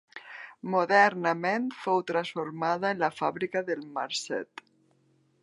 [0.75, 4.67] Modernament fou transformada en la Fàbrica del Marcet.